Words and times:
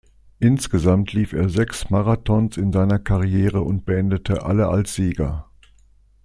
Insgesamt 0.39 1.13
lief 1.13 1.31
er 1.31 1.47
sechs 1.47 1.91
Marathons 1.91 2.57
in 2.57 2.71
seiner 2.73 2.97
Karriere 2.97 3.61
und 3.61 3.85
beendete 3.85 4.41
alle 4.43 4.67
als 4.67 4.95
Sieger. 4.95 5.47